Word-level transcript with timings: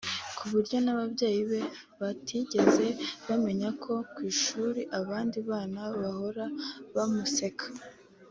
ku 0.37 0.43
buryo 0.51 0.77
n’ababyeyi 0.81 1.41
be 1.49 1.61
batigeze 1.99 2.85
bamenya 3.27 3.69
ko 3.83 3.93
ku 4.13 4.19
ishuri 4.31 4.81
abandi 4.99 5.37
bana 5.49 5.81
bahora 6.01 6.45
bamuseka 6.95 7.65